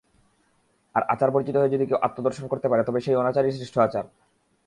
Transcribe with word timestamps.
আর 0.95 1.01
আচার-বর্জিত 1.03 1.55
হয়ে 1.55 1.69
যদি 1.69 1.85
কেউ 1.85 1.97
আত্মদর্শন 2.01 2.47
করতে 2.47 2.67
পারে, 2.69 2.83
তবে 2.83 2.99
সেই 3.01 3.15
অনাচারই 3.15 3.51
শ্রেষ্ঠ 3.51 3.77
আচার। 3.77 4.05